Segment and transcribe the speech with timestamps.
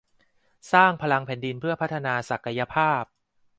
[0.73, 3.03] สร้างพลังแผ่นดินเพื่อพัฒนาศักยภาพ